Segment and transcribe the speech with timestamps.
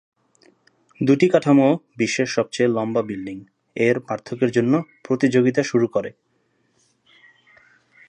[1.01, 1.67] দুটি কাঠামো
[1.97, 3.37] "বিশ্বের সবচেয়ে লম্বা বিল্ডিং"
[3.75, 4.73] এর পার্থক্যের জন্য
[5.03, 6.09] প্রতিযোগিতা শুরু করে।